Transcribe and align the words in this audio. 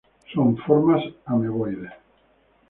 Son 0.33 0.55
formas 0.65 1.03
ameboides. 1.27 1.91